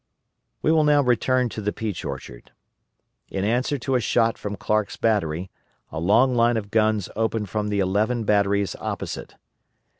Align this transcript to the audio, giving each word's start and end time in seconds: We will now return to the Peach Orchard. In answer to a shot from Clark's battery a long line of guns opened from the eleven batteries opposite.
We 0.63 0.71
will 0.71 0.83
now 0.83 1.03
return 1.03 1.47
to 1.49 1.61
the 1.61 1.71
Peach 1.71 2.03
Orchard. 2.03 2.49
In 3.29 3.43
answer 3.45 3.77
to 3.77 3.93
a 3.93 3.99
shot 3.99 4.35
from 4.35 4.55
Clark's 4.55 4.97
battery 4.97 5.51
a 5.91 5.99
long 5.99 6.33
line 6.33 6.57
of 6.57 6.71
guns 6.71 7.07
opened 7.15 7.49
from 7.49 7.67
the 7.67 7.81
eleven 7.81 8.23
batteries 8.23 8.75
opposite. 8.79 9.35